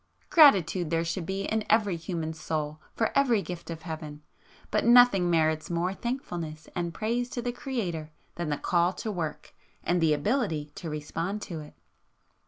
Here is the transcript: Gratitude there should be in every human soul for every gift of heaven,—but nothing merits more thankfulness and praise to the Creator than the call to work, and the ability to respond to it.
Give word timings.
Gratitude 0.31 0.89
there 0.89 1.05
should 1.05 1.27
be 1.27 1.43
in 1.43 1.63
every 1.69 1.95
human 1.95 2.33
soul 2.33 2.81
for 2.95 3.15
every 3.15 3.43
gift 3.43 3.69
of 3.69 3.83
heaven,—but 3.83 4.83
nothing 4.83 5.29
merits 5.29 5.69
more 5.69 5.93
thankfulness 5.93 6.67
and 6.75 6.91
praise 6.91 7.29
to 7.29 7.39
the 7.39 7.51
Creator 7.51 8.09
than 8.33 8.49
the 8.49 8.57
call 8.57 8.93
to 8.93 9.11
work, 9.11 9.53
and 9.83 10.01
the 10.01 10.13
ability 10.15 10.71
to 10.73 10.89
respond 10.89 11.39
to 11.43 11.59
it. 11.59 11.75